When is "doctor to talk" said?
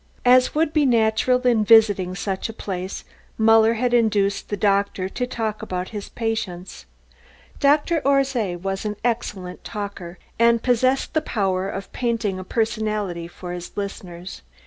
4.57-5.61